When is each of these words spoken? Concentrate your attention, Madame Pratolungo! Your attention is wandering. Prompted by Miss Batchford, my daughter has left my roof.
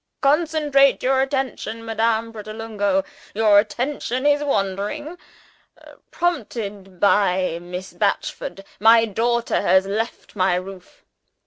Concentrate 0.21 1.03
your 1.03 1.21
attention, 1.21 1.85
Madame 1.85 2.33
Pratolungo! 2.33 3.05
Your 3.35 3.59
attention 3.59 4.25
is 4.25 4.43
wandering. 4.43 5.15
Prompted 6.09 6.99
by 6.99 7.59
Miss 7.61 7.93
Batchford, 7.93 8.63
my 8.79 9.05
daughter 9.05 9.61
has 9.61 9.85
left 9.85 10.35
my 10.35 10.55
roof. 10.55 11.03